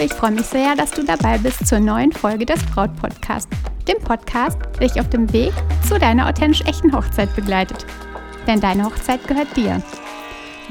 Liebe, 0.00 0.12
ich 0.12 0.18
freue 0.18 0.30
mich 0.30 0.46
sehr, 0.46 0.74
dass 0.76 0.92
du 0.92 1.04
dabei 1.04 1.36
bist 1.36 1.66
zur 1.66 1.78
neuen 1.78 2.10
Folge 2.10 2.46
des 2.46 2.62
Braut 2.74 2.94
Podcast, 2.96 3.50
dem 3.86 3.98
Podcast, 3.98 4.58
der 4.78 4.88
dich 4.88 4.98
auf 4.98 5.10
dem 5.10 5.30
Weg 5.32 5.52
zu 5.86 5.98
deiner 5.98 6.26
authentisch 6.26 6.62
echten 6.62 6.94
Hochzeit 6.96 7.34
begleitet. 7.36 7.84
Denn 8.46 8.60
deine 8.60 8.86
Hochzeit 8.86 9.26
gehört 9.28 9.54
dir. 9.56 9.82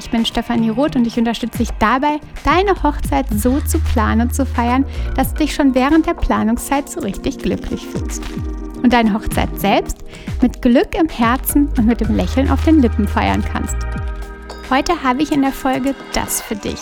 Ich 0.00 0.10
bin 0.10 0.26
Stefanie 0.26 0.70
Roth 0.70 0.96
und 0.96 1.06
ich 1.06 1.16
unterstütze 1.16 1.58
dich 1.58 1.70
dabei, 1.78 2.18
deine 2.44 2.82
Hochzeit 2.82 3.26
so 3.32 3.60
zu 3.60 3.78
planen 3.78 4.22
und 4.22 4.34
zu 4.34 4.44
feiern, 4.44 4.84
dass 5.14 5.32
du 5.32 5.44
dich 5.44 5.54
schon 5.54 5.76
während 5.76 6.06
der 6.06 6.14
Planungszeit 6.14 6.88
so 6.88 7.00
richtig 7.00 7.38
glücklich 7.38 7.86
fühlst. 7.86 8.24
Und 8.82 8.92
deine 8.92 9.14
Hochzeit 9.14 9.60
selbst 9.60 9.98
mit 10.42 10.60
Glück 10.60 10.94
im 10.98 11.08
Herzen 11.08 11.68
und 11.78 11.86
mit 11.86 12.00
dem 12.00 12.16
Lächeln 12.16 12.50
auf 12.50 12.64
den 12.64 12.82
Lippen 12.82 13.06
feiern 13.06 13.44
kannst. 13.44 13.76
Heute 14.70 15.04
habe 15.04 15.22
ich 15.22 15.30
in 15.30 15.42
der 15.42 15.52
Folge 15.52 15.94
das 16.14 16.42
für 16.42 16.56
dich. 16.56 16.80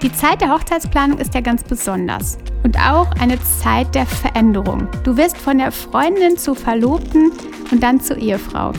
Die 0.00 0.12
Zeit 0.12 0.40
der 0.40 0.52
Hochzeitsplanung 0.52 1.18
ist 1.18 1.34
ja 1.34 1.40
ganz 1.40 1.64
besonders 1.64 2.38
und 2.62 2.78
auch 2.78 3.10
eine 3.20 3.36
Zeit 3.42 3.92
der 3.96 4.06
Veränderung. 4.06 4.86
Du 5.02 5.16
wirst 5.16 5.36
von 5.36 5.58
der 5.58 5.72
Freundin 5.72 6.36
zur 6.36 6.54
Verlobten 6.54 7.32
und 7.72 7.82
dann 7.82 8.00
zur 8.00 8.16
Ehefrau. 8.16 8.72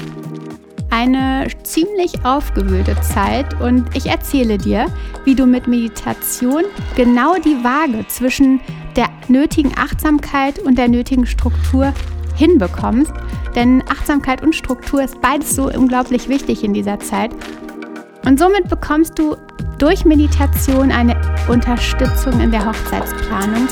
Eine 0.89 1.47
ziemlich 1.63 2.23
aufgewühlte 2.23 2.95
Zeit 3.01 3.59
und 3.59 3.93
ich 3.97 4.05
erzähle 4.05 4.57
dir, 4.57 4.85
wie 5.25 5.35
du 5.35 5.45
mit 5.45 5.67
Meditation 5.67 6.63
genau 6.95 7.35
die 7.35 7.63
Waage 7.65 8.07
zwischen 8.07 8.61
der 8.95 9.09
nötigen 9.27 9.73
Achtsamkeit 9.77 10.59
und 10.59 10.77
der 10.77 10.87
nötigen 10.87 11.25
Struktur 11.25 11.93
hinbekommst. 12.37 13.11
Denn 13.55 13.83
Achtsamkeit 13.89 14.41
und 14.41 14.55
Struktur 14.55 15.03
ist 15.03 15.19
beides 15.19 15.53
so 15.53 15.69
unglaublich 15.69 16.29
wichtig 16.29 16.63
in 16.63 16.73
dieser 16.73 16.97
Zeit. 16.99 17.31
Und 18.25 18.39
somit 18.39 18.69
bekommst 18.69 19.19
du 19.19 19.35
durch 19.79 20.03
Meditation 20.03 20.91
eine 20.91 21.15
Unterstützung 21.47 22.39
in 22.41 22.51
der 22.51 22.65
Hochzeitsplanung. 22.65 23.67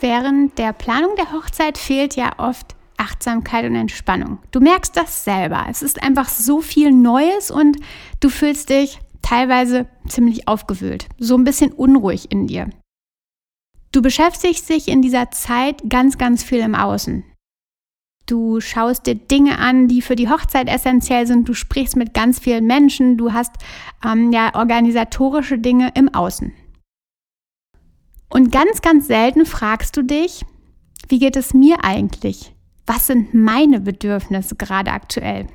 Während 0.00 0.58
der 0.58 0.72
Planung 0.72 1.16
der 1.16 1.32
Hochzeit 1.32 1.78
fehlt 1.78 2.16
ja 2.16 2.30
oft 2.38 2.75
Achtsamkeit 3.26 3.64
und 3.64 3.74
Entspannung. 3.74 4.38
Du 4.52 4.60
merkst 4.60 4.96
das 4.96 5.24
selber. 5.24 5.66
Es 5.68 5.82
ist 5.82 6.00
einfach 6.02 6.28
so 6.28 6.60
viel 6.60 6.92
Neues 6.92 7.50
und 7.50 7.76
du 8.20 8.28
fühlst 8.28 8.70
dich 8.70 9.00
teilweise 9.20 9.86
ziemlich 10.06 10.46
aufgewühlt, 10.46 11.08
so 11.18 11.36
ein 11.36 11.42
bisschen 11.42 11.72
unruhig 11.72 12.30
in 12.30 12.46
dir. 12.46 12.70
Du 13.90 14.00
beschäftigst 14.00 14.68
dich 14.68 14.86
in 14.86 15.02
dieser 15.02 15.30
Zeit 15.32 15.82
ganz, 15.88 16.18
ganz 16.18 16.44
viel 16.44 16.60
im 16.60 16.76
Außen. 16.76 17.24
Du 18.26 18.60
schaust 18.60 19.06
dir 19.06 19.16
Dinge 19.16 19.58
an, 19.58 19.88
die 19.88 20.02
für 20.02 20.14
die 20.14 20.28
Hochzeit 20.28 20.68
essentiell 20.68 21.26
sind. 21.26 21.48
Du 21.48 21.54
sprichst 21.54 21.96
mit 21.96 22.14
ganz 22.14 22.38
vielen 22.38 22.66
Menschen. 22.66 23.16
Du 23.16 23.32
hast 23.32 23.52
ähm, 24.04 24.32
ja 24.32 24.54
organisatorische 24.54 25.58
Dinge 25.58 25.90
im 25.94 26.12
Außen. 26.14 26.52
Und 28.28 28.52
ganz, 28.52 28.82
ganz 28.82 29.06
selten 29.06 29.46
fragst 29.46 29.96
du 29.96 30.02
dich, 30.02 30.44
wie 31.08 31.18
geht 31.18 31.36
es 31.36 31.54
mir 31.54 31.84
eigentlich? 31.84 32.55
Was 32.86 33.06
sind 33.06 33.34
meine 33.34 33.80
Bedürfnisse 33.80 34.54
gerade 34.54 34.92
aktuell? 34.92 35.46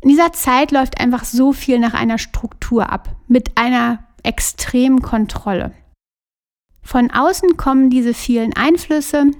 In 0.00 0.10
dieser 0.10 0.32
Zeit 0.32 0.70
läuft 0.70 1.00
einfach 1.00 1.24
so 1.24 1.52
viel 1.52 1.78
nach 1.78 1.94
einer 1.94 2.18
Struktur 2.18 2.90
ab, 2.90 3.16
mit 3.26 3.56
einer 3.56 4.04
extremen 4.22 5.00
Kontrolle. 5.00 5.72
Von 6.82 7.10
außen 7.10 7.56
kommen 7.56 7.88
diese 7.88 8.12
vielen 8.12 8.52
Einflüsse, 8.54 9.30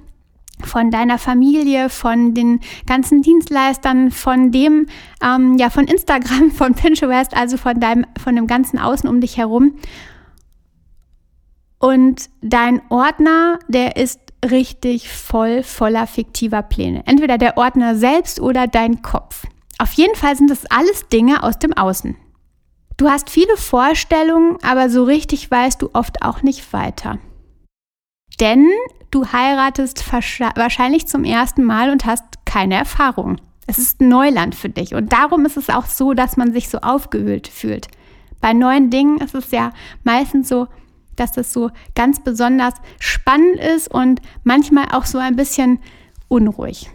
von 0.63 0.89
deiner 0.89 1.19
Familie, 1.19 1.89
von 1.89 2.33
den 2.33 2.61
ganzen 2.87 3.21
Dienstleistern, 3.21 4.09
von 4.09 4.51
dem, 4.51 4.87
ähm, 5.21 5.57
ja, 5.57 5.69
von 5.69 5.85
Instagram, 5.85 6.49
von 6.51 6.73
Pinterest, 6.73 7.35
also 7.35 7.57
von 7.57 7.79
deinem, 7.79 8.05
von 8.17 8.35
dem 8.35 8.47
ganzen 8.47 8.79
Außen 8.79 9.07
um 9.07 9.21
dich 9.21 9.37
herum. 9.37 9.75
Und 11.77 12.29
dein 12.41 12.81
Ordner, 12.89 13.59
der 13.67 13.97
ist 13.97 14.24
richtig 14.51 15.09
voll 15.09 15.63
voller 15.63 16.07
fiktiver 16.07 16.61
Pläne. 16.61 17.03
Entweder 17.05 17.37
der 17.37 17.57
Ordner 17.57 17.95
selbst 17.95 18.39
oder 18.39 18.67
dein 18.67 19.01
Kopf. 19.01 19.45
Auf 19.77 19.93
jeden 19.93 20.15
Fall 20.15 20.35
sind 20.35 20.49
das 20.49 20.65
alles 20.67 21.07
Dinge 21.09 21.43
aus 21.43 21.59
dem 21.59 21.73
Außen. 21.73 22.15
Du 22.97 23.09
hast 23.09 23.29
viele 23.29 23.57
Vorstellungen, 23.57 24.57
aber 24.63 24.89
so 24.89 25.03
richtig 25.03 25.51
weißt 25.51 25.81
du 25.81 25.89
oft 25.93 26.21
auch 26.21 26.43
nicht 26.43 26.71
weiter. 26.71 27.19
Denn 28.39 28.67
du 29.11 29.25
heiratest 29.31 30.03
wahrscheinlich 30.11 31.07
zum 31.07 31.25
ersten 31.25 31.63
Mal 31.63 31.89
und 31.89 32.05
hast 32.05 32.23
keine 32.45 32.75
Erfahrung. 32.75 33.37
Es 33.67 33.77
ist 33.79 33.99
Neuland 33.99 34.55
für 34.55 34.69
dich 34.69 34.93
und 34.93 35.11
darum 35.11 35.45
ist 35.45 35.57
es 35.57 35.69
auch 35.69 35.85
so, 35.85 36.13
dass 36.13 36.37
man 36.37 36.53
sich 36.53 36.69
so 36.69 36.79
aufgewühlt 36.79 37.47
fühlt. 37.47 37.87
Bei 38.39 38.53
neuen 38.53 38.89
Dingen 38.91 39.17
ist 39.17 39.33
es 39.33 39.51
ja 39.51 39.71
meistens 40.03 40.47
so, 40.47 40.67
dass 41.15 41.33
das 41.33 41.53
so 41.53 41.71
ganz 41.95 42.23
besonders 42.23 42.73
spannend 42.99 43.59
ist 43.59 43.93
und 43.93 44.21
manchmal 44.43 44.87
auch 44.91 45.05
so 45.05 45.17
ein 45.17 45.35
bisschen 45.35 45.79
unruhig. 46.27 46.89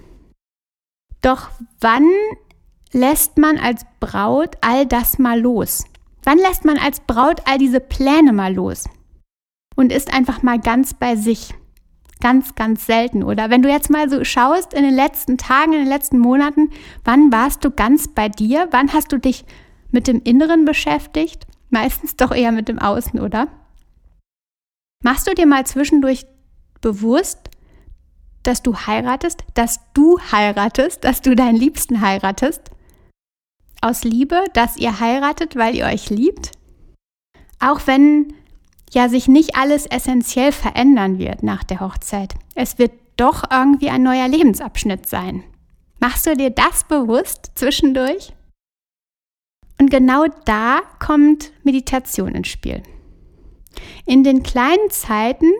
Doch 1.22 1.50
wann 1.80 2.08
lässt 2.92 3.38
man 3.38 3.58
als 3.58 3.84
Braut 4.00 4.56
all 4.60 4.86
das 4.86 5.18
mal 5.18 5.40
los? 5.40 5.84
Wann 6.24 6.38
lässt 6.38 6.64
man 6.64 6.78
als 6.78 7.00
Braut 7.00 7.42
all 7.46 7.58
diese 7.58 7.80
Pläne 7.80 8.32
mal 8.32 8.54
los? 8.54 8.88
Und 9.76 9.92
ist 9.92 10.12
einfach 10.12 10.42
mal 10.42 10.58
ganz 10.58 10.94
bei 10.94 11.16
sich. 11.16 11.54
Ganz, 12.20 12.54
ganz 12.54 12.84
selten, 12.84 13.22
oder? 13.22 13.48
Wenn 13.48 13.62
du 13.62 13.70
jetzt 13.70 13.88
mal 13.88 14.10
so 14.10 14.24
schaust 14.24 14.74
in 14.74 14.82
den 14.82 14.94
letzten 14.94 15.38
Tagen, 15.38 15.72
in 15.72 15.78
den 15.80 15.88
letzten 15.88 16.18
Monaten, 16.18 16.68
wann 17.02 17.32
warst 17.32 17.64
du 17.64 17.70
ganz 17.70 18.08
bei 18.08 18.28
dir? 18.28 18.68
Wann 18.72 18.92
hast 18.92 19.10
du 19.12 19.18
dich 19.18 19.46
mit 19.90 20.06
dem 20.06 20.20
Inneren 20.22 20.66
beschäftigt? 20.66 21.46
Meistens 21.70 22.16
doch 22.16 22.32
eher 22.32 22.52
mit 22.52 22.68
dem 22.68 22.78
Außen, 22.78 23.20
oder? 23.20 23.48
Machst 25.02 25.26
du 25.26 25.34
dir 25.34 25.46
mal 25.46 25.66
zwischendurch 25.66 26.26
bewusst, 26.80 27.38
dass 28.42 28.62
du 28.62 28.74
heiratest, 28.74 29.44
dass 29.54 29.80
du 29.94 30.18
heiratest, 30.32 31.04
dass 31.04 31.22
du 31.22 31.34
deinen 31.34 31.56
Liebsten 31.56 32.00
heiratest? 32.00 32.70
Aus 33.80 34.04
Liebe, 34.04 34.44
dass 34.52 34.76
ihr 34.76 35.00
heiratet, 35.00 35.56
weil 35.56 35.74
ihr 35.74 35.86
euch 35.86 36.10
liebt? 36.10 36.52
Auch 37.60 37.86
wenn 37.86 38.34
ja 38.92 39.08
sich 39.08 39.28
nicht 39.28 39.56
alles 39.56 39.86
essentiell 39.86 40.52
verändern 40.52 41.18
wird 41.18 41.42
nach 41.42 41.64
der 41.64 41.80
Hochzeit. 41.80 42.34
Es 42.54 42.78
wird 42.78 42.92
doch 43.16 43.44
irgendwie 43.50 43.90
ein 43.90 44.02
neuer 44.02 44.28
Lebensabschnitt 44.28 45.06
sein. 45.06 45.44
Machst 45.98 46.26
du 46.26 46.36
dir 46.36 46.50
das 46.50 46.84
bewusst 46.84 47.52
zwischendurch? 47.54 48.34
Und 49.78 49.90
genau 49.90 50.26
da 50.44 50.80
kommt 50.98 51.52
Meditation 51.62 52.34
ins 52.34 52.48
Spiel. 52.48 52.82
In 54.06 54.24
den 54.24 54.42
kleinen 54.42 54.90
Zeiten 54.90 55.50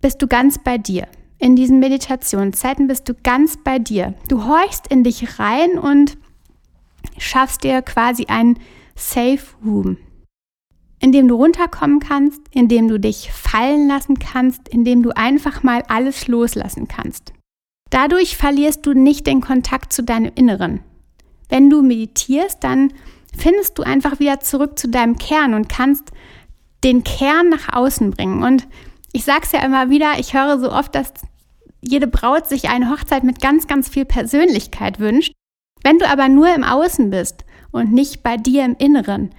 bist 0.00 0.20
du 0.22 0.26
ganz 0.26 0.58
bei 0.62 0.78
dir. 0.78 1.06
In 1.38 1.56
diesen 1.56 1.80
Meditationszeiten 1.80 2.86
bist 2.86 3.08
du 3.08 3.14
ganz 3.14 3.56
bei 3.56 3.78
dir. 3.78 4.14
Du 4.28 4.44
horchst 4.44 4.86
in 4.86 5.02
dich 5.02 5.38
rein 5.38 5.78
und 5.78 6.16
schaffst 7.18 7.64
dir 7.64 7.82
quasi 7.82 8.26
ein 8.26 8.58
Safe 8.94 9.40
Room, 9.64 9.96
in 11.00 11.12
dem 11.12 11.26
du 11.26 11.34
runterkommen 11.34 11.98
kannst, 11.98 12.40
in 12.52 12.68
dem 12.68 12.88
du 12.88 13.00
dich 13.00 13.32
fallen 13.32 13.88
lassen 13.88 14.18
kannst, 14.18 14.68
in 14.68 14.84
dem 14.84 15.02
du 15.02 15.10
einfach 15.16 15.62
mal 15.62 15.82
alles 15.88 16.28
loslassen 16.28 16.86
kannst. 16.86 17.32
Dadurch 17.90 18.36
verlierst 18.36 18.86
du 18.86 18.94
nicht 18.94 19.26
den 19.26 19.40
Kontakt 19.40 19.92
zu 19.92 20.02
deinem 20.02 20.32
Inneren. 20.34 20.80
Wenn 21.48 21.68
du 21.68 21.82
meditierst, 21.82 22.62
dann 22.62 22.92
findest 23.36 23.78
du 23.78 23.82
einfach 23.82 24.20
wieder 24.20 24.40
zurück 24.40 24.78
zu 24.78 24.88
deinem 24.88 25.18
Kern 25.18 25.54
und 25.54 25.68
kannst 25.68 26.12
den 26.84 27.04
Kern 27.04 27.48
nach 27.48 27.72
außen 27.72 28.10
bringen. 28.10 28.42
Und 28.42 28.66
ich 29.12 29.24
sage 29.24 29.42
es 29.44 29.52
ja 29.52 29.64
immer 29.64 29.90
wieder, 29.90 30.18
ich 30.18 30.34
höre 30.34 30.58
so 30.58 30.70
oft, 30.72 30.94
dass 30.94 31.12
jede 31.80 32.06
Braut 32.06 32.48
sich 32.48 32.68
eine 32.68 32.90
Hochzeit 32.90 33.24
mit 33.24 33.40
ganz, 33.40 33.66
ganz 33.66 33.88
viel 33.88 34.04
Persönlichkeit 34.04 35.00
wünscht. 35.00 35.32
Wenn 35.82 35.98
du 35.98 36.08
aber 36.08 36.28
nur 36.28 36.54
im 36.54 36.64
Außen 36.64 37.10
bist 37.10 37.44
und 37.72 37.92
nicht 37.92 38.22
bei 38.22 38.36
dir 38.36 38.64
im 38.64 38.76
Inneren 38.76 39.34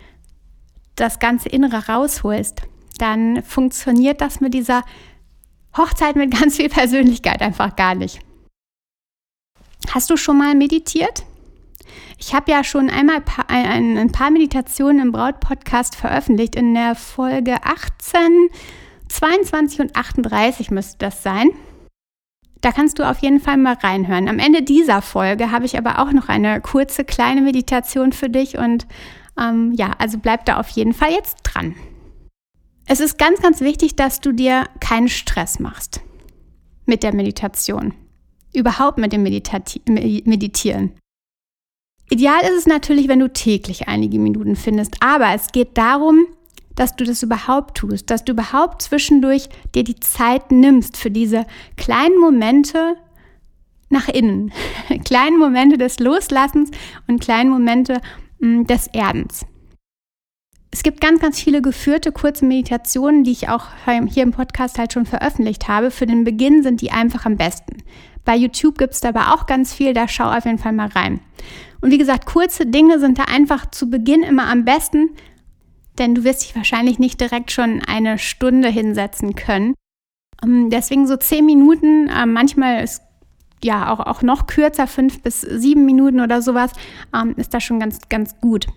das 0.96 1.20
ganze 1.20 1.50
Innere 1.50 1.88
rausholst, 1.88 2.64
dann 2.98 3.42
funktioniert 3.44 4.22
das 4.22 4.42
mit 4.42 4.54
dieser 4.54 4.84
Hochzeit 5.76 6.16
mit 6.16 6.32
ganz 6.40 6.58
viel 6.58 6.70
Persönlichkeit 6.70 7.42
einfach 7.42 7.76
gar 7.76 7.96
nicht. 7.96 8.20
Hast 9.90 10.10
du 10.10 10.18
schon 10.18 10.38
mal 10.38 10.56
meditiert? 10.56 11.24
Ich 12.26 12.34
habe 12.34 12.50
ja 12.52 12.64
schon 12.64 12.90
einmal 12.90 13.22
ein, 13.50 14.12
paar 14.14 14.32
Meditationen 14.32 15.02
im 15.02 15.12
Braut-Podcast 15.12 15.98
veröffentlicht. 15.98 16.56
In 16.56 16.74
der 16.74 16.96
Folge 16.96 17.58
18, 17.64 18.48
22 19.10 19.82
und 19.82 19.96
38 19.98 20.72
müsste 20.72 21.00
das 21.00 21.22
sein. 21.22 21.50
Da 22.62 22.72
kannst 22.72 22.98
du 22.98 23.04
auf 23.04 23.20
jeden 23.20 23.42
Fall 23.42 23.58
mal 23.58 23.74
reinhören. 23.74 24.30
Am 24.30 24.40
Ende 24.40 24.64
dieser 24.64 25.02
Folge 25.02 25.52
habe 25.52 25.66
ich 25.66 25.78
aber 25.78 26.00
auch 26.00 26.14
noch 26.14 26.30
eine 26.30 26.62
kurze 26.62 27.04
kleine 27.04 27.42
Meditation 27.42 28.14
für 28.14 28.30
dich 28.30 28.58
und 28.58 28.88
Ähm, 29.38 29.74
ja, 29.74 29.92
also 29.98 30.20
bleib 30.20 30.46
da 30.46 30.60
auf 30.60 30.70
jeden 30.70 30.94
Fall 30.94 31.12
jetzt 31.12 31.40
dran. 31.42 31.76
Es 32.86 33.00
ist 33.00 33.18
ganz, 33.18 33.42
ganz 33.42 33.62
wichtig, 33.62 33.96
dass 33.96 34.22
du 34.22 34.32
dir 34.32 34.66
keinen 34.80 35.10
Stress 35.10 35.60
machst 35.60 36.02
mit 36.86 37.02
der 37.02 37.16
Meditation. 37.16 37.96
Überhaupt 38.54 39.00
mit 39.00 39.12
dem 39.12 39.24
Meditati 39.24 39.82
Meditieren. 39.88 40.94
Ideal 42.14 42.44
ist 42.44 42.60
es 42.60 42.68
natürlich, 42.68 43.08
wenn 43.08 43.18
du 43.18 43.34
täglich 43.34 43.88
einige 43.88 44.20
Minuten 44.20 44.56
findest, 44.56 44.98
aber 45.00 45.34
es 45.34 45.48
geht 45.48 45.80
darum, 45.80 46.28
dass 46.76 46.96
du 46.96 47.06
das 47.06 47.24
überhaupt 47.24 47.76
tust, 47.76 48.12
dass 48.12 48.24
du 48.24 48.34
überhaupt 48.34 48.84
zwischendurch 48.84 49.50
dir 49.74 49.84
die 49.84 50.00
Zeit 50.00 50.52
nimmst 50.52 50.96
für 50.96 51.10
diese 51.10 51.48
kleinen 51.76 52.20
Momente 52.20 52.98
nach 53.90 54.10
innen, 54.10 54.52
kleinen 55.06 55.40
Momente 55.40 55.80
des 55.80 55.98
Loslassens 55.98 56.70
und 57.08 57.20
kleinen 57.20 57.50
Momente 57.50 58.00
mm, 58.38 58.66
des 58.66 58.86
Erdens. 58.94 59.48
Es 60.70 60.84
gibt 60.84 61.02
ganz, 61.02 61.20
ganz 61.20 61.40
viele 61.40 61.64
geführte 61.64 62.12
kurze 62.12 62.46
Meditationen, 62.46 63.24
die 63.24 63.32
ich 63.32 63.50
auch 63.50 63.70
hier 64.08 64.22
im 64.22 64.34
Podcast 64.34 64.78
halt 64.78 64.94
schon 64.94 65.08
veröffentlicht 65.08 65.68
habe. 65.68 65.90
Für 65.90 66.06
den 66.06 66.26
Beginn 66.26 66.62
sind 66.62 66.82
die 66.82 66.92
einfach 66.92 67.26
am 67.26 67.38
besten. 67.38 67.78
Bei 68.24 68.36
YouTube 68.36 68.78
gibt 68.78 68.94
es 68.94 69.02
aber 69.02 69.34
auch 69.34 69.48
ganz 69.48 69.74
viel, 69.74 69.96
da 69.96 70.08
schau 70.08 70.30
auf 70.30 70.46
jeden 70.46 70.60
Fall 70.60 70.74
mal 70.74 70.90
rein. 70.90 71.20
Und 71.84 71.92
wie 71.92 71.98
gesagt, 71.98 72.26
kurze 72.26 72.66
Dinge 72.66 72.98
sind 72.98 73.20
da 73.20 73.24
einfach 73.24 73.70
zu 73.70 73.90
Beginn 73.90 74.24
immer 74.24 74.48
am 74.48 74.64
besten, 74.64 75.10
denn 76.00 76.16
du 76.16 76.24
wirst 76.24 76.44
dich 76.44 76.56
wahrscheinlich 76.56 76.98
nicht 76.98 77.20
direkt 77.20 77.52
schon 77.52 77.82
eine 77.86 78.18
Stunde 78.18 78.70
hinsetzen 78.70 79.36
können. 79.36 79.74
Ähm, 80.42 80.70
deswegen 80.70 81.08
so 81.08 81.18
zehn 81.18 81.46
Minuten, 81.46 82.10
ähm, 82.10 82.32
manchmal 82.32 82.86
ist 82.86 83.02
ja 83.66 83.92
auch, 83.92 84.00
auch 84.00 84.22
noch 84.22 84.48
kürzer, 84.48 84.88
fünf 84.88 85.24
bis 85.24 85.42
sieben 85.42 85.84
Minuten 85.84 86.22
oder 86.22 86.42
sowas, 86.42 86.72
ähm, 87.14 87.34
ist 87.36 87.54
da 87.54 87.60
schon 87.60 87.82
ganz, 87.82 88.00
ganz 88.08 88.40
gut. 88.40 88.68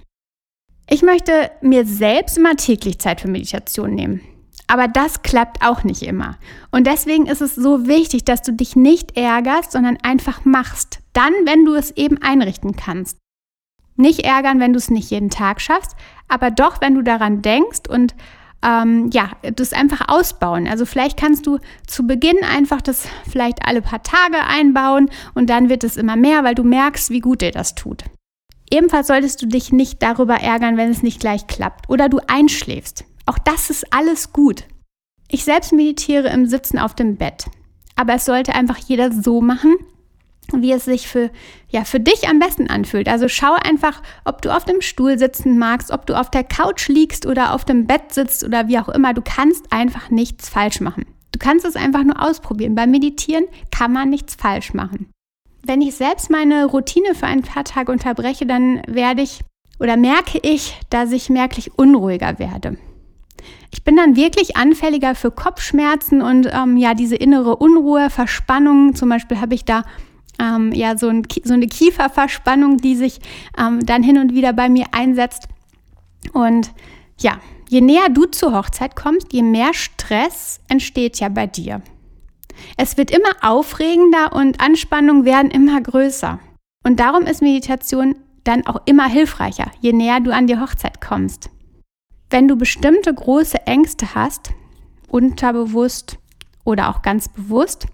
Ich 0.91 1.03
möchte 1.03 1.53
mir 1.63 1.87
selbst 1.87 2.37
immer 2.37 2.57
täglich 2.57 2.99
Zeit 2.99 3.21
für 3.21 3.29
Meditation 3.29 3.95
nehmen. 3.95 4.21
Aber 4.67 4.89
das 4.89 5.23
klappt 5.23 5.65
auch 5.65 5.85
nicht 5.85 6.03
immer. 6.03 6.39
Und 6.73 6.89
deswegen 6.89 7.27
ist 7.27 7.41
es 7.41 7.55
so 7.55 7.87
wichtig, 7.87 8.25
dass 8.25 8.43
du 8.43 8.53
dich 8.53 8.75
nicht 8.75 9.17
ärgerst, 9.17 9.71
sondern 9.71 9.97
einfach 10.03 10.45
machst. 10.45 10.99
Dann, 11.17 11.33
wenn 11.47 11.65
du 11.65 11.75
es 11.75 11.93
eben 11.93 12.21
einrichten 12.21 12.77
kannst. 12.77 13.17
Nicht 13.97 14.21
ärgern, 14.21 14.61
wenn 14.61 14.75
du 14.75 14.79
es 14.79 14.91
nicht 14.91 15.11
jeden 15.11 15.31
Tag 15.31 15.63
schaffst, 15.63 15.97
aber 16.29 16.51
doch, 16.51 16.83
wenn 16.83 16.95
du 16.95 17.01
daran 17.01 17.41
denkst 17.41 17.89
und 17.89 18.15
ähm, 18.63 19.09
ja, 19.15 19.31
das 19.55 19.73
einfach 19.73 20.09
ausbauen. 20.09 20.69
Also 20.69 20.85
vielleicht 20.85 21.19
kannst 21.19 21.47
du 21.47 21.59
zu 21.87 22.07
Beginn 22.07 22.45
einfach 22.45 22.83
das 22.83 23.09
vielleicht 23.31 23.67
alle 23.67 23.81
paar 23.81 24.03
Tage 24.03 24.45
einbauen 24.47 25.09
und 25.35 25.49
dann 25.49 25.71
wird 25.71 25.85
es 25.85 25.97
immer 25.97 26.17
mehr, 26.17 26.45
weil 26.45 26.55
du 26.55 26.65
merkst, 26.65 27.09
wie 27.09 27.21
gut 27.21 27.41
dir 27.41 27.51
das 27.51 27.75
tut. 27.75 28.05
Ebenfalls 28.71 29.07
solltest 29.07 29.41
du 29.41 29.47
dich 29.47 29.73
nicht 29.73 30.03
darüber 30.03 30.35
ärgern, 30.35 30.77
wenn 30.77 30.91
es 30.91 31.03
nicht 31.03 31.21
gleich 31.21 31.47
klappt 31.47 31.89
oder 31.89 32.11
du 32.11 32.19
einschläfst. 32.27 33.05
Auch 33.25 33.39
das 33.39 33.71
ist 33.71 33.91
alles 33.91 34.35
gut. 34.35 34.65
Ich 35.29 35.45
selbst 35.45 35.73
meditiere 35.73 36.29
im 36.29 36.45
Sitzen 36.47 36.79
auf 36.79 36.95
dem 36.95 37.17
Bett. 37.17 37.47
Aber 37.95 38.15
es 38.15 38.27
sollte 38.27 38.55
einfach 38.55 38.77
jeder 38.77 39.11
so 39.11 39.41
machen, 39.41 39.77
wie 40.53 40.73
es 40.73 40.85
sich 40.85 41.09
für, 41.09 41.31
ja, 41.69 41.85
für 41.85 42.01
dich 42.01 42.29
am 42.29 42.39
besten 42.39 42.69
anfühlt. 42.69 43.09
Also 43.09 43.29
schau 43.29 43.55
einfach, 43.55 44.03
ob 44.25 44.43
du 44.43 44.55
auf 44.55 44.65
dem 44.65 44.81
Stuhl 44.81 45.19
sitzen 45.19 45.59
magst, 45.59 45.91
ob 45.91 46.07
du 46.07 46.19
auf 46.19 46.31
der 46.31 46.45
Couch 46.45 46.89
liegst 46.89 47.27
oder 47.27 47.53
auf 47.55 47.65
dem 47.65 47.87
Bett 47.87 48.13
sitzt 48.13 48.45
oder 48.45 48.69
wie 48.69 48.79
auch 48.79 48.89
immer. 48.89 49.15
Du 49.15 49.23
kannst 49.23 49.73
einfach 49.73 50.11
nichts 50.11 50.49
falsch 50.49 50.81
machen. 50.81 51.07
Du 51.33 51.39
kannst 51.39 51.67
es 51.67 51.77
einfach 51.77 52.05
nur 52.05 52.23
ausprobieren. 52.23 52.75
Beim 52.75 52.91
Meditieren 52.91 53.45
kann 53.71 53.93
man 53.93 54.09
nichts 54.09 54.35
falsch 54.35 54.73
machen. 54.73 55.11
Wenn 55.63 55.83
ich 55.83 55.97
selbst 55.97 56.31
meine 56.31 56.67
Routine 56.67 57.15
für 57.15 57.27
ein 57.27 57.43
paar 57.43 57.65
Tage 57.65 57.91
unterbreche, 57.91 58.47
dann 58.47 58.81
werde 58.87 59.23
ich 59.23 59.41
oder 59.79 59.97
merke 59.97 60.39
ich, 60.43 60.79
dass 60.91 61.13
ich 61.13 61.29
merklich 61.29 61.79
unruhiger 61.79 62.39
werde. 62.39 62.79
Ich 63.73 63.85
bin 63.85 63.97
dann 63.97 64.17
wirklich 64.17 64.57
anfälliger 64.57 65.15
für 65.15 65.31
Kopfschmerzen 65.31 66.23
und 66.23 66.49
ähm, 66.51 66.77
ja, 66.77 66.95
diese 66.95 67.17
innere 67.17 67.57
Unruhe, 67.57 68.11
Verspannung. 68.11 68.95
Zum 68.95 69.09
Beispiel 69.09 69.41
habe 69.41 69.55
ich 69.55 69.65
da 69.65 69.83
ähm, 70.41 70.73
ja 70.73 70.97
so, 70.97 71.09
ein, 71.09 71.23
so, 71.45 71.55
eine 71.55 71.67
Kieferverspannung, 71.67 72.79
die 72.79 72.97
sich 72.97 73.21
ähm, 73.59 73.85
dann 73.85 74.03
hin 74.03 74.19
und 74.19 74.35
wieder 74.35 74.53
bei 74.53 74.69
mir 74.69 74.87
einsetzt. 74.93 75.49
Und 76.33 76.73
ja, 77.19 77.39
je 77.69 77.81
näher 77.81 78.09
du 78.09 78.27
zur 78.27 78.53
Hochzeit 78.53 78.97
kommst, 78.97 79.33
je 79.33 79.43
mehr 79.43 79.75
Stress 79.75 80.61
entsteht 80.69 81.19
ja 81.19 81.29
bei 81.29 81.47
dir. 81.47 81.83
Es 82.77 82.97
wird 82.97 83.11
immer 83.11 83.35
aufregender 83.43 84.33
und 84.33 84.61
Anspannungen 84.61 85.25
werden 85.25 85.51
immer 85.51 85.81
größer. 85.81 86.39
Und 86.85 87.01
darum 87.01 87.25
ist 87.25 87.43
Meditation 87.43 88.17
dann 88.45 88.67
auch 88.67 88.81
immer 88.87 89.09
hilfreicher, 89.09 89.71
je 89.81 89.93
näher 89.93 90.21
du 90.21 90.33
an 90.33 90.47
die 90.47 90.59
Hochzeit 90.59 91.01
kommst. 91.01 91.51
Wenn 92.31 92.49
du 92.49 92.57
bestimmte 92.57 93.13
große 93.13 93.67
Ängste 93.67 94.15
hast, 94.15 94.51
unterbewusst 95.09 96.19
oder 96.65 96.89
auch 96.89 97.03
ganz 97.03 97.29
bewusst, 97.29 97.87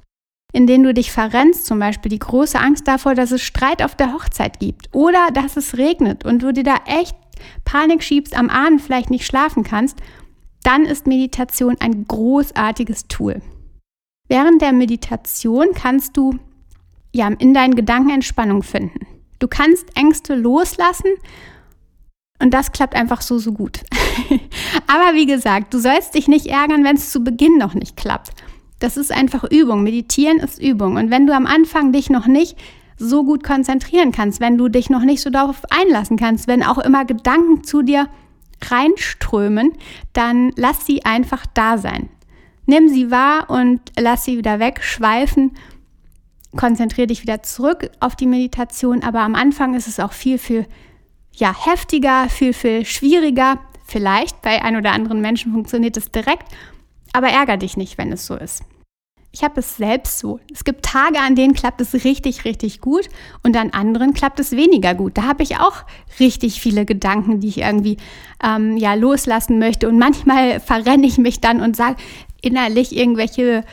in 0.52 0.66
denen 0.66 0.84
du 0.84 0.94
dich 0.94 1.10
verrennst, 1.10 1.66
zum 1.66 1.78
Beispiel 1.78 2.10
die 2.10 2.18
große 2.18 2.58
Angst 2.58 2.86
davor, 2.86 3.14
dass 3.14 3.30
es 3.30 3.42
Streit 3.42 3.82
auf 3.82 3.94
der 3.94 4.12
Hochzeit 4.12 4.60
gibt 4.60 4.88
oder 4.92 5.28
dass 5.32 5.56
es 5.56 5.78
regnet 5.78 6.24
und 6.24 6.42
du 6.42 6.52
dir 6.52 6.64
da 6.64 6.76
echt 6.86 7.16
Panik 7.64 8.02
schiebst, 8.02 8.36
am 8.36 8.50
Abend 8.50 8.82
vielleicht 8.82 9.10
nicht 9.10 9.26
schlafen 9.26 9.64
kannst, 9.64 9.98
dann 10.62 10.84
ist 10.84 11.06
Meditation 11.06 11.76
ein 11.80 12.06
großartiges 12.06 13.08
Tool. 13.08 13.42
Während 14.28 14.62
der 14.62 14.72
Meditation 14.72 15.68
kannst 15.74 16.16
du 16.16 16.38
ja 17.12 17.28
in 17.28 17.52
deinen 17.52 17.74
Gedanken 17.74 18.10
Entspannung 18.10 18.62
finden. 18.62 19.06
Du 19.38 19.48
kannst 19.48 19.96
Ängste 19.96 20.34
loslassen 20.34 21.10
und 22.38 22.54
das 22.54 22.72
klappt 22.72 22.94
einfach 22.94 23.22
so, 23.22 23.38
so 23.38 23.52
gut. 23.52 23.80
Aber 24.86 25.14
wie 25.14 25.26
gesagt, 25.26 25.74
du 25.74 25.78
sollst 25.78 26.14
dich 26.14 26.28
nicht 26.28 26.46
ärgern, 26.46 26.84
wenn 26.84 26.96
es 26.96 27.10
zu 27.10 27.24
Beginn 27.24 27.58
noch 27.58 27.74
nicht 27.74 27.96
klappt. 27.96 28.30
Das 28.82 28.96
ist 28.96 29.12
einfach 29.12 29.44
Übung. 29.44 29.84
Meditieren 29.84 30.38
ist 30.38 30.60
Übung. 30.60 30.96
Und 30.96 31.12
wenn 31.12 31.24
du 31.24 31.32
am 31.32 31.46
Anfang 31.46 31.92
dich 31.92 32.10
noch 32.10 32.26
nicht 32.26 32.58
so 32.96 33.22
gut 33.22 33.44
konzentrieren 33.44 34.10
kannst, 34.10 34.40
wenn 34.40 34.58
du 34.58 34.68
dich 34.68 34.90
noch 34.90 35.02
nicht 35.02 35.22
so 35.22 35.30
darauf 35.30 35.62
einlassen 35.70 36.16
kannst, 36.16 36.48
wenn 36.48 36.64
auch 36.64 36.78
immer 36.78 37.04
Gedanken 37.04 37.62
zu 37.62 37.82
dir 37.82 38.08
reinströmen, 38.60 39.72
dann 40.12 40.50
lass 40.56 40.84
sie 40.84 41.04
einfach 41.04 41.46
da 41.54 41.78
sein. 41.78 42.08
Nimm 42.66 42.88
sie 42.88 43.12
wahr 43.12 43.50
und 43.50 43.80
lass 43.96 44.24
sie 44.24 44.36
wieder 44.36 44.58
wegschweifen. 44.58 45.52
Konzentriere 46.56 47.06
dich 47.06 47.22
wieder 47.22 47.44
zurück 47.44 47.88
auf 48.00 48.16
die 48.16 48.26
Meditation, 48.26 49.04
aber 49.04 49.20
am 49.20 49.36
Anfang 49.36 49.74
ist 49.74 49.86
es 49.86 50.00
auch 50.00 50.12
viel, 50.12 50.38
viel 50.38 50.66
ja, 51.32 51.54
heftiger, 51.66 52.28
viel, 52.28 52.52
viel 52.52 52.84
schwieriger. 52.84 53.60
Vielleicht 53.86 54.42
bei 54.42 54.60
ein 54.64 54.76
oder 54.76 54.90
anderen 54.90 55.20
Menschen 55.20 55.52
funktioniert 55.52 55.96
es 55.96 56.10
direkt, 56.10 56.46
aber 57.12 57.28
ärger 57.28 57.56
dich 57.56 57.76
nicht, 57.76 57.98
wenn 57.98 58.12
es 58.12 58.26
so 58.26 58.36
ist. 58.36 58.64
Ich 59.34 59.42
habe 59.42 59.60
es 59.60 59.78
selbst 59.78 60.18
so. 60.18 60.40
Es 60.52 60.62
gibt 60.62 60.84
Tage, 60.84 61.18
an 61.18 61.34
denen 61.34 61.54
klappt 61.54 61.80
es 61.80 62.04
richtig, 62.04 62.44
richtig 62.44 62.82
gut 62.82 63.08
und 63.42 63.56
an 63.56 63.70
anderen 63.70 64.12
klappt 64.12 64.38
es 64.40 64.52
weniger 64.52 64.94
gut. 64.94 65.16
Da 65.16 65.22
habe 65.22 65.42
ich 65.42 65.56
auch 65.56 65.84
richtig 66.20 66.60
viele 66.60 66.84
Gedanken, 66.84 67.40
die 67.40 67.48
ich 67.48 67.58
irgendwie 67.58 67.96
ähm, 68.44 68.76
ja 68.76 68.92
loslassen 68.92 69.58
möchte. 69.58 69.88
Und 69.88 69.98
manchmal 69.98 70.60
verrenne 70.60 71.06
ich 71.06 71.16
mich 71.16 71.40
dann 71.40 71.62
und 71.62 71.76
sage 71.76 71.96
innerlich 72.42 72.94
irgendwelche 72.94 73.64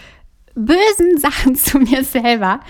bösen 0.56 1.18
Sachen 1.18 1.56
zu 1.56 1.80
mir 1.80 2.06
selber. 2.06 2.62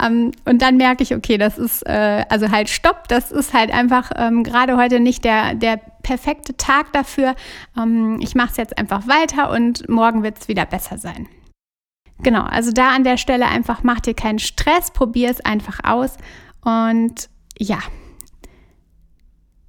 Ähm, 0.00 0.30
und 0.44 0.62
dann 0.62 0.76
merke 0.76 1.02
ich, 1.02 1.16
okay, 1.16 1.38
das 1.38 1.58
ist 1.58 1.82
äh, 1.86 2.24
also 2.28 2.50
halt 2.50 2.68
Stopp, 2.68 3.08
das 3.08 3.32
ist 3.32 3.54
halt 3.54 3.72
einfach 3.72 4.12
ähm, 4.16 4.44
gerade 4.44 4.76
heute 4.76 5.00
nicht 5.00 5.24
der, 5.24 5.54
der 5.54 5.80
perfekte 6.06 6.56
Tag 6.56 6.92
dafür. 6.92 7.34
Ähm, 7.76 8.18
ich 8.20 8.36
mache 8.36 8.50
es 8.52 8.56
jetzt 8.56 8.78
einfach 8.78 9.08
weiter 9.08 9.50
und 9.50 9.88
morgen 9.88 10.22
wird 10.22 10.38
es 10.38 10.46
wieder 10.46 10.64
besser 10.64 10.98
sein. 10.98 11.26
Genau, 12.22 12.42
also 12.42 12.70
da 12.70 12.90
an 12.90 13.02
der 13.02 13.16
Stelle 13.16 13.46
einfach 13.46 13.82
mach 13.82 14.00
dir 14.00 14.14
keinen 14.14 14.38
Stress, 14.38 14.92
probier 14.92 15.30
es 15.30 15.44
einfach 15.44 15.80
aus 15.82 16.16
und 16.62 17.28
ja, 17.58 17.78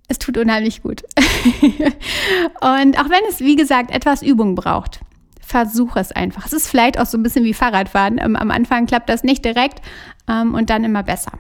es 0.08 0.20
tut 0.20 0.38
unheimlich 0.38 0.84
gut. 0.84 1.02
und 1.18 3.00
auch 3.00 3.10
wenn 3.10 3.26
es, 3.30 3.40
wie 3.40 3.56
gesagt, 3.56 3.92
etwas 3.92 4.22
Übung 4.22 4.56
braucht 4.56 5.02
versuch 5.42 5.96
es 5.96 6.12
einfach. 6.12 6.46
Es 6.46 6.52
ist 6.52 6.68
vielleicht 6.68 7.00
auch 7.00 7.06
so 7.06 7.18
ein 7.18 7.24
bisschen 7.24 7.46
wie 7.46 7.54
Fahrradfahren. 7.54 8.20
Ähm, 8.22 8.36
am 8.36 8.52
Anfang 8.52 8.86
klappt 8.86 9.08
das 9.08 9.24
nicht 9.24 9.46
direkt 9.46 9.82
ähm, 10.28 10.54
und 10.54 10.70
dann 10.70 10.84
immer 10.84 11.04
besser. 11.04 11.32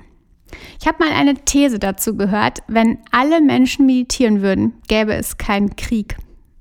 Ich 0.80 0.88
habe 0.88 1.04
mal 1.04 1.13
eine 1.13 1.36
These 1.36 1.80
dazu 1.80 2.16
gehört, 2.16 2.60
wenn 2.68 3.00
alle 3.12 3.42
Menschen 3.42 3.86
meditieren 3.86 4.42
würden, 4.42 4.74
gäbe 4.88 5.13
es 5.13 5.38
keinen 5.38 5.75
Krieg. 5.75 6.18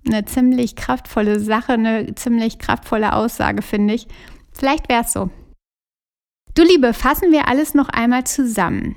Eine 0.07 0.25
ziemlich 0.25 0.77
kraftvolle 0.77 1.41
Sache, 1.41 1.73
eine 1.73 2.15
ziemlich 2.15 2.59
kraftvolle 2.59 3.13
Aussage, 3.13 3.63
finde 3.63 3.95
ich. 3.95 4.07
Vielleicht 4.53 4.89
wäre 4.89 5.03
es 5.03 5.13
so. 5.13 5.31
Du 6.55 6.63
Liebe, 6.63 6.95
fassen 6.95 7.33
wir 7.33 7.49
alles 7.49 7.75
noch 7.75 7.89
einmal 7.89 8.25
zusammen. 8.25 8.97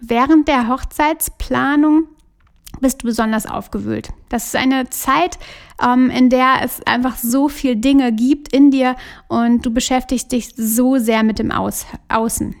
Während 0.00 0.46
der 0.46 0.68
Hochzeitsplanung 0.68 2.08
bist 2.80 3.02
du 3.02 3.06
besonders 3.06 3.46
aufgewühlt. 3.46 4.10
Das 4.28 4.46
ist 4.46 4.56
eine 4.56 4.90
Zeit, 4.90 5.38
ähm, 5.82 6.10
in 6.10 6.30
der 6.30 6.56
es 6.62 6.82
einfach 6.86 7.16
so 7.16 7.48
viel 7.48 7.76
Dinge 7.76 8.12
gibt 8.12 8.52
in 8.52 8.70
dir 8.70 8.96
und 9.28 9.64
du 9.64 9.72
beschäftigst 9.72 10.30
dich 10.32 10.54
so 10.56 10.98
sehr 10.98 11.22
mit 11.22 11.38
dem 11.38 11.50
Aus 11.50 11.86
Außen. 12.08 12.54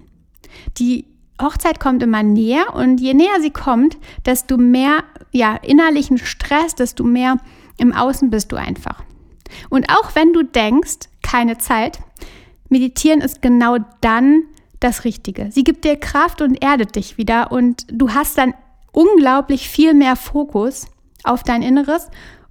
Die 0.78 1.04
Hochzeit 1.40 1.80
kommt 1.80 2.02
immer 2.02 2.22
näher 2.22 2.74
und 2.74 3.00
je 3.00 3.14
näher 3.14 3.40
sie 3.40 3.50
kommt, 3.50 3.96
desto 4.26 4.56
mehr 4.56 5.04
ja, 5.32 5.56
innerlichen 5.56 6.18
Stress, 6.18 6.74
desto 6.74 7.04
mehr 7.04 7.38
im 7.76 7.92
Außen 7.92 8.30
bist 8.30 8.52
du 8.52 8.56
einfach. 8.56 9.02
Und 9.70 9.88
auch 9.90 10.14
wenn 10.14 10.32
du 10.32 10.42
denkst, 10.42 11.08
keine 11.22 11.58
Zeit, 11.58 11.98
meditieren 12.68 13.20
ist 13.20 13.40
genau 13.42 13.76
dann 14.00 14.42
das 14.80 15.04
Richtige. 15.04 15.50
Sie 15.50 15.64
gibt 15.64 15.84
dir 15.84 15.96
Kraft 15.96 16.42
und 16.42 16.62
erdet 16.62 16.96
dich 16.96 17.18
wieder 17.18 17.50
und 17.52 17.86
du 17.90 18.14
hast 18.14 18.38
dann 18.38 18.54
unglaublich 18.92 19.68
viel 19.68 19.94
mehr 19.94 20.16
Fokus 20.16 20.86
auf 21.24 21.42
dein 21.42 21.62
Inneres 21.62 22.08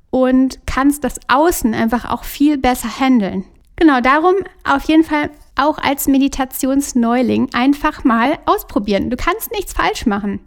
und 0.09 0.59
kannst 0.65 1.03
das 1.03 1.19
Außen 1.27 1.73
einfach 1.73 2.09
auch 2.09 2.23
viel 2.23 2.57
besser 2.57 2.99
handeln. 2.99 3.45
Genau 3.75 4.01
darum 4.01 4.35
auf 4.63 4.83
jeden 4.83 5.03
Fall 5.03 5.29
auch 5.59 5.77
als 5.77 6.07
Meditationsneuling 6.07 7.49
einfach 7.53 8.03
mal 8.03 8.39
ausprobieren. 8.45 9.09
Du 9.09 9.17
kannst 9.17 9.51
nichts 9.51 9.73
falsch 9.73 10.05
machen. 10.05 10.39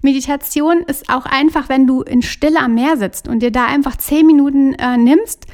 Meditation 0.00 0.82
ist 0.82 1.08
auch 1.08 1.26
einfach, 1.26 1.68
wenn 1.68 1.86
du 1.86 2.02
in 2.02 2.22
Stille 2.22 2.60
am 2.60 2.74
Meer 2.74 2.96
sitzt 2.96 3.28
und 3.28 3.40
dir 3.40 3.50
da 3.50 3.66
einfach 3.66 3.96
zehn 3.96 4.26
Minuten 4.26 4.74
äh, 4.74 4.96
nimmst, 4.96 5.46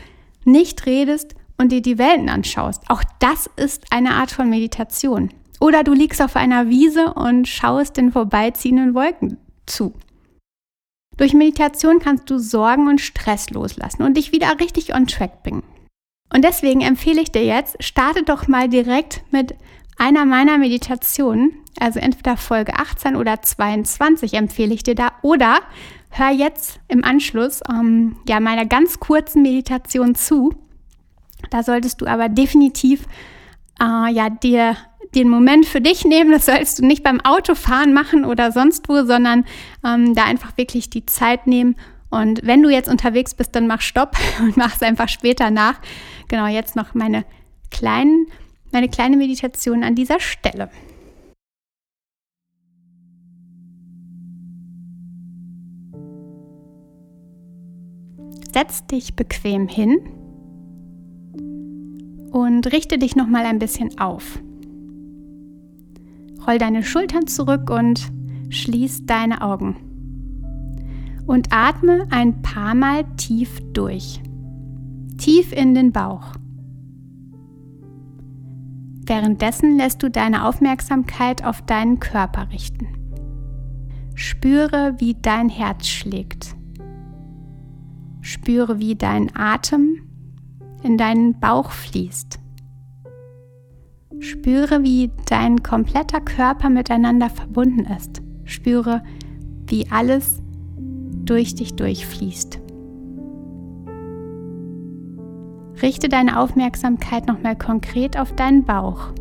nicht 0.45 0.87
redest 0.87 1.35
und 1.59 1.73
dir 1.73 1.83
die 1.83 1.99
Welten 1.99 2.29
anschaust. 2.29 2.83
Auch 2.89 3.03
das 3.19 3.51
ist 3.57 3.87
eine 3.91 4.13
Art 4.13 4.31
von 4.31 4.49
Meditation. 4.49 5.31
Oder 5.61 5.83
du 5.83 5.93
liegst 5.93 6.23
auf 6.23 6.37
einer 6.37 6.69
Wiese 6.69 7.15
und 7.15 7.49
schaust 7.49 7.97
den 7.97 8.13
vorbeiziehenden 8.13 8.95
Wolken 8.95 9.39
zu. 9.67 9.93
Durch 11.17 11.35
Meditation 11.35 11.99
kannst 11.99 12.31
du 12.31 12.39
Sorgen 12.39 12.87
und 12.87 13.01
Stress 13.01 13.51
loslassen 13.51 14.05
und 14.05 14.17
dich 14.17 14.31
wieder 14.31 14.61
richtig 14.61 14.95
on 14.95 15.09
track 15.09 15.43
bringen. 15.43 15.65
Und 16.33 16.45
deswegen 16.45 16.81
empfehle 16.81 17.21
ich 17.21 17.33
dir 17.33 17.45
jetzt, 17.45 17.83
starte 17.83 18.23
doch 18.23 18.49
mal 18.49 18.69
direkt 18.69 19.23
mit 19.31 19.55
einer 19.97 20.25
meiner 20.25 20.59
Meditationen, 20.59 21.53
also 21.81 21.99
entweder 21.99 22.37
Folge 22.37 22.75
18 22.75 23.17
oder 23.17 23.41
22 23.41 24.35
empfehle 24.35 24.75
ich 24.75 24.83
dir 24.83 24.95
da, 24.95 25.13
oder 25.23 25.59
hör 26.11 26.31
jetzt 26.31 26.81
im 26.89 27.05
Anschluss 27.05 27.61
ähm, 27.69 28.17
ja 28.29 28.41
meiner 28.41 28.67
ganz 28.67 29.01
kurzen 29.01 29.43
Meditation 29.43 30.15
zu. 30.15 30.55
Da 31.51 31.63
solltest 31.63 32.01
du 32.01 32.07
aber 32.07 32.29
definitiv 32.29 33.07
äh, 33.81 34.13
ja 34.13 34.31
dir 34.31 34.77
den 35.15 35.29
Moment 35.29 35.67
für 35.67 35.81
dich 35.81 36.05
nehmen. 36.05 36.31
Das 36.31 36.47
sollst 36.47 36.79
du 36.79 36.87
nicht 36.87 37.03
beim 37.03 37.21
Autofahren 37.21 37.93
machen 37.93 38.25
oder 38.25 38.53
sonst 38.53 38.89
wo, 38.89 39.05
sondern 39.05 39.45
ähm, 39.85 40.15
da 40.15 40.25
einfach 40.25 40.57
wirklich 40.57 40.91
die 40.91 41.07
Zeit 41.07 41.47
nehmen. 41.47 41.77
Und 42.11 42.41
wenn 42.45 42.63
du 42.63 42.71
jetzt 42.71 42.89
unterwegs 42.89 43.35
bist, 43.35 43.55
dann 43.55 43.67
mach 43.67 43.81
Stopp 43.81 44.17
und 44.41 44.57
mach 44.57 44.75
es 44.75 44.83
einfach 44.83 45.09
später 45.09 45.51
nach. 45.51 45.81
Genau, 46.29 46.47
jetzt 46.47 46.77
noch 46.77 46.95
meine 46.95 47.25
kleinen, 47.71 48.27
meine 48.73 48.89
kleine 48.89 49.17
Meditation 49.17 49.85
an 49.85 49.95
dieser 49.95 50.21
Stelle. 50.21 50.71
Setz 58.53 58.87
dich 58.87 59.15
bequem 59.15 59.69
hin 59.69 59.99
und 62.33 62.67
richte 62.73 62.99
dich 62.99 63.15
noch 63.15 63.27
mal 63.27 63.45
ein 63.45 63.59
bisschen 63.59 63.99
auf. 64.01 64.41
Roll 66.47 66.59
deine 66.59 66.83
Schultern 66.83 67.27
zurück 67.27 67.69
und 67.69 68.11
schließ 68.49 69.05
deine 69.05 69.43
Augen. 69.43 69.88
Und 71.29 71.53
atme 71.53 72.07
ein 72.11 72.41
paar 72.41 72.75
Mal 72.75 73.05
tief 73.17 73.61
durch. 73.75 74.23
Tief 75.19 75.53
in 75.53 75.75
den 75.75 75.93
Bauch. 75.93 76.33
Währenddessen 79.05 79.77
lässt 79.77 80.03
du 80.03 80.11
deine 80.11 80.47
Aufmerksamkeit 80.47 81.45
auf 81.45 81.61
deinen 81.61 82.01
Körper 82.01 82.51
richten. 82.51 82.89
Spüre, 84.15 84.95
wie 84.97 85.17
dein 85.21 85.51
Herz 85.51 85.87
schlägt. 85.87 86.57
Spüre, 88.23 88.79
wie 88.79 88.97
dein 88.97 89.31
Atem 89.37 90.01
in 90.83 90.97
deinen 90.97 91.39
Bauch 91.39 91.73
fließt. 91.73 92.41
Spüre, 94.19 94.83
wie 94.83 95.11
dein 95.27 95.63
kompletter 95.63 96.23
Körper 96.23 96.71
miteinander 96.71 97.29
verbunden 97.29 97.85
ist. 97.85 98.23
Spüre, 98.45 99.03
wie 99.67 99.91
alles 99.91 100.43
durch 101.29 101.55
dich 101.55 101.77
durchfließt. 101.77 102.61
Richte 105.83 106.09
deine 106.09 106.41
Aufmerksamkeit 106.41 107.27
nochmal 107.27 107.57
konkret 107.57 108.19
auf 108.19 108.33
deinen 108.33 108.65
Bauch. 108.65 109.13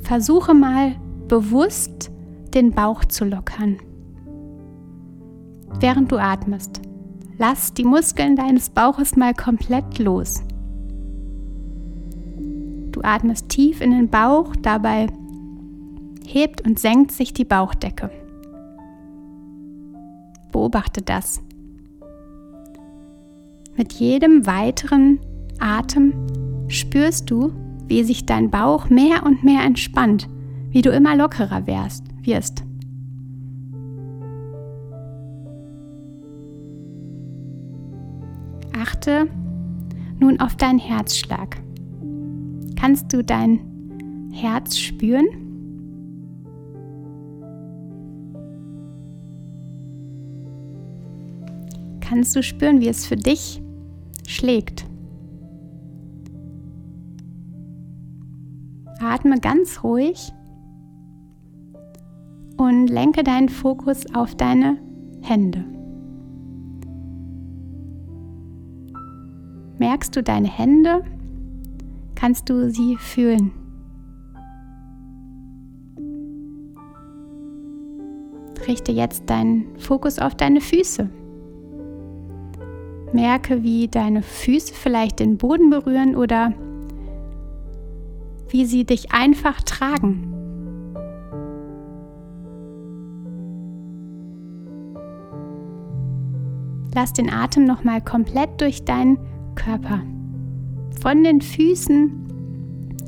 Versuche 0.00 0.54
mal 0.54 0.94
bewusst 1.26 2.10
den 2.54 2.72
Bauch 2.72 3.04
zu 3.04 3.24
lockern, 3.24 3.78
während 5.80 6.12
du 6.12 6.18
atmest. 6.18 6.80
Lass 7.38 7.74
die 7.74 7.84
Muskeln 7.84 8.36
deines 8.36 8.70
Bauches 8.70 9.16
mal 9.16 9.34
komplett 9.34 9.98
los. 9.98 10.42
Du 12.92 13.02
atmest 13.02 13.48
tief 13.48 13.80
in 13.80 13.90
den 13.90 14.08
Bauch, 14.08 14.54
dabei 14.56 15.08
hebt 16.24 16.64
und 16.66 16.78
senkt 16.78 17.12
sich 17.12 17.34
die 17.34 17.44
Bauchdecke. 17.44 18.10
Beobachte 20.66 21.00
das. 21.00 21.40
Mit 23.76 23.92
jedem 23.92 24.46
weiteren 24.46 25.20
Atem 25.60 26.12
spürst 26.66 27.30
du, 27.30 27.52
wie 27.86 28.02
sich 28.02 28.26
dein 28.26 28.50
Bauch 28.50 28.90
mehr 28.90 29.24
und 29.24 29.44
mehr 29.44 29.62
entspannt, 29.62 30.28
wie 30.70 30.82
du 30.82 30.90
immer 30.90 31.14
lockerer 31.14 31.68
wärst, 31.68 32.02
wirst. 32.22 32.64
Achte 38.76 39.28
nun 40.18 40.40
auf 40.40 40.56
deinen 40.56 40.80
Herzschlag. 40.80 41.62
Kannst 42.74 43.12
du 43.12 43.22
dein 43.22 43.60
Herz 44.32 44.76
spüren? 44.76 45.45
Kannst 52.08 52.36
du 52.36 52.42
spüren, 52.42 52.80
wie 52.80 52.88
es 52.88 53.04
für 53.04 53.16
dich 53.16 53.60
schlägt? 54.26 54.86
Atme 59.00 59.40
ganz 59.40 59.82
ruhig 59.82 60.32
und 62.56 62.88
lenke 62.88 63.24
deinen 63.24 63.48
Fokus 63.48 64.04
auf 64.14 64.34
deine 64.34 64.78
Hände. 65.22 65.64
Merkst 69.78 70.14
du 70.16 70.22
deine 70.22 70.48
Hände? 70.48 71.02
kannst 72.16 72.48
du 72.48 72.70
sie 72.70 72.96
fühlen. 72.96 73.52
Richte 78.66 78.90
jetzt 78.90 79.30
deinen 79.30 79.78
Fokus 79.78 80.18
auf 80.18 80.34
deine 80.34 80.60
Füße. 80.60 81.08
Merke, 83.16 83.62
wie 83.62 83.88
deine 83.88 84.22
Füße 84.22 84.74
vielleicht 84.74 85.20
den 85.20 85.38
Boden 85.38 85.70
berühren 85.70 86.16
oder 86.16 86.52
wie 88.50 88.66
sie 88.66 88.84
dich 88.84 89.10
einfach 89.10 89.62
tragen. 89.62 90.32
Lass 96.94 97.14
den 97.14 97.32
Atem 97.32 97.64
nochmal 97.64 98.02
komplett 98.02 98.60
durch 98.60 98.84
deinen 98.84 99.18
Körper 99.54 100.02
von 101.00 101.24
den 101.24 101.40
Füßen 101.40 102.12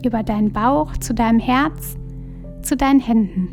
über 0.04 0.22
deinen 0.22 0.52
Bauch 0.52 0.96
zu 0.96 1.12
deinem 1.12 1.38
Herz, 1.38 1.96
zu 2.62 2.78
deinen 2.78 3.00
Händen. 3.00 3.48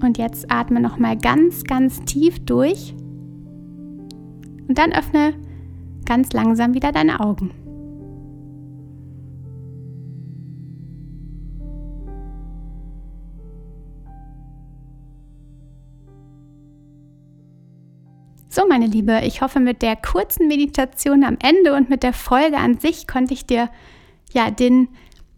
Und 0.00 0.16
jetzt 0.16 0.50
atme 0.50 0.80
noch 0.80 0.98
mal 0.98 1.16
ganz, 1.16 1.64
ganz 1.64 2.04
tief 2.04 2.38
durch 2.44 2.94
und 4.70 4.78
dann 4.78 4.92
öffne 4.92 5.34
ganz 6.06 6.32
langsam 6.32 6.74
wieder 6.74 6.92
deine 6.92 7.18
Augen. 7.18 7.50
So, 18.48 18.62
meine 18.68 18.86
Liebe, 18.86 19.22
ich 19.24 19.42
hoffe, 19.42 19.58
mit 19.58 19.82
der 19.82 19.96
kurzen 19.96 20.46
Meditation 20.46 21.24
am 21.24 21.36
Ende 21.42 21.74
und 21.74 21.90
mit 21.90 22.04
der 22.04 22.12
Folge 22.12 22.58
an 22.58 22.78
sich 22.78 23.08
konnte 23.08 23.34
ich 23.34 23.46
dir 23.46 23.70
ja 24.32 24.52
den, 24.52 24.86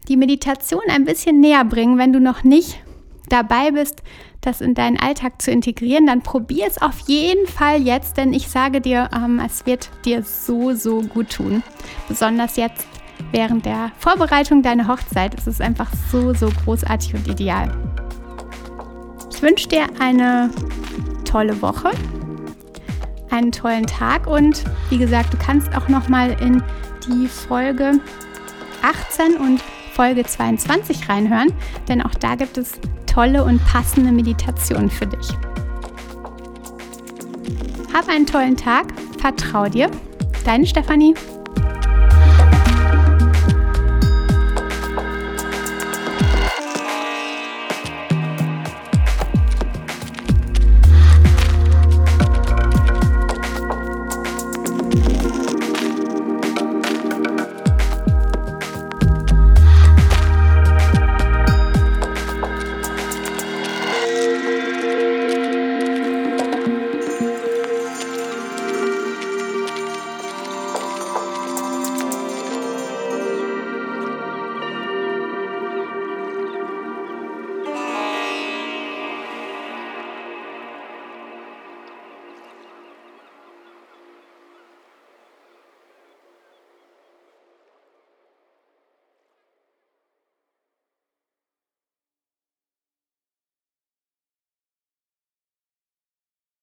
die 0.09 0.19
Meditation 0.19 0.83
ein 0.91 1.07
bisschen 1.07 1.41
näher 1.41 1.65
bringen. 1.65 1.97
Wenn 1.97 2.13
du 2.13 2.21
noch 2.21 2.45
nicht 2.45 2.85
dabei 3.29 3.71
bist, 3.71 4.03
das 4.41 4.61
in 4.61 4.75
deinen 4.75 4.99
Alltag 4.99 5.41
zu 5.41 5.51
integrieren, 5.51 6.07
dann 6.07 6.23
probier 6.23 6.67
es 6.67 6.81
auf 6.81 6.99
jeden 7.07 7.47
Fall 7.47 7.81
jetzt, 7.81 8.17
denn 8.17 8.33
ich 8.33 8.49
sage 8.49 8.81
dir, 8.81 9.09
ähm, 9.15 9.41
es 9.45 9.67
wird 9.67 9.91
dir 10.05 10.23
so, 10.23 10.75
so 10.75 11.03
gut 11.03 11.31
tun. 11.31 11.63
Besonders 12.09 12.57
jetzt 12.57 12.87
während 13.31 13.65
der 13.65 13.93
Vorbereitung 13.99 14.63
deiner 14.63 14.89
Hochzeit. 14.89 15.35
Es 15.39 15.47
ist 15.47 15.61
einfach 15.61 15.91
so, 16.11 16.35
so 16.35 16.49
großartig 16.65 17.15
und 17.15 17.29
ideal. 17.29 17.73
Ich 19.33 19.41
wünsche 19.43 19.69
dir 19.69 19.87
eine 19.99 20.51
tolle 21.25 21.61
Woche, 21.63 21.91
einen 23.31 23.53
tollen 23.53 23.87
Tag 23.87 24.27
und 24.27 24.65
wie 24.91 24.99
gesagt, 24.99 25.33
du 25.33 25.39
kannst 25.39 25.75
auch 25.75 25.89
noch 25.89 26.09
mal 26.09 26.31
in 26.41 26.63
die 27.07 27.27
Folge 27.27 28.01
18 28.83 29.37
und 29.37 29.63
Folge 29.95 30.25
22 30.25 31.09
reinhören, 31.09 31.53
denn 31.89 32.03
auch 32.03 32.15
da 32.15 32.35
gibt 32.35 32.59
es 32.59 32.79
tolle 33.13 33.45
und 33.45 33.65
passende 33.67 34.11
Meditationen 34.11 34.91
für 34.91 35.07
dich. 35.07 35.29
Hab 37.93 38.09
einen 38.09 38.27
tollen 38.27 38.57
Tag, 38.57 38.87
vertrau 39.19 39.69
dir. 39.69 39.91
Deine 40.45 40.67
Stefanie. 40.67 41.15